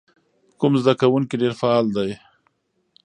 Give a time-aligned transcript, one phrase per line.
[0.59, 2.09] کوم زده کوونکی ډېر فعال دی؟